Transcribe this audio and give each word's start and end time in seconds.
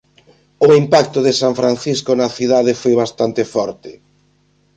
O 0.67 0.69
impacto 0.81 1.19
de 1.25 1.33
San 1.41 1.53
Francisco 1.59 2.11
na 2.19 2.29
cidade 2.37 2.71
foi 2.81 2.93
bastante 3.03 3.41
forte. 3.53 3.91